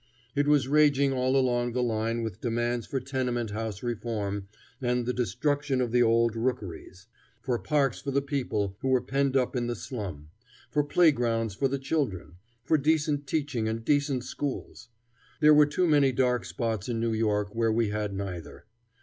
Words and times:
It 0.33 0.47
was 0.47 0.67
raging 0.67 1.13
all 1.13 1.37
along 1.37 1.73
the 1.73 1.83
line 1.83 2.23
with 2.23 2.41
demands 2.41 2.87
for 2.87 2.99
tenement 2.99 3.51
house 3.51 3.83
reform 3.83 4.47
and 4.81 5.05
the 5.05 5.13
destruction 5.13 5.79
of 5.79 5.91
the 5.91 6.01
old 6.01 6.35
rookeries; 6.35 7.05
for 7.39 7.59
parks 7.59 7.99
for 8.01 8.09
the 8.09 8.19
people 8.23 8.75
who 8.81 8.87
were 8.87 8.99
penned 8.99 9.37
up 9.37 9.55
in 9.55 9.67
the 9.67 9.75
slum; 9.75 10.29
for 10.71 10.83
playgrounds 10.83 11.53
for 11.53 11.67
their 11.67 11.77
children; 11.77 12.37
for 12.63 12.79
decent 12.79 13.27
teaching 13.27 13.67
and 13.67 13.85
decent 13.85 14.23
schools. 14.23 14.89
There 15.39 15.53
were 15.53 15.67
too 15.67 15.85
many 15.87 16.11
dark 16.11 16.45
spots 16.45 16.89
in 16.89 16.99
New 16.99 17.13
York 17.13 17.53
where 17.53 17.71
we 17.71 17.89
had 17.89 18.11
neither. 18.11 18.65